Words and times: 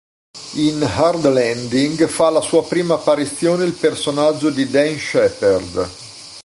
In 0.55 0.81
"Hard 0.81 1.25
Landing" 1.31 2.07
fa 2.07 2.31
la 2.31 2.41
sua 2.41 2.65
prima 2.65 2.95
apparizione 2.95 3.65
il 3.65 3.73
personaggio 3.73 4.49
di 4.49 4.67
Dan 4.67 4.97
Shepherd. 4.97 5.89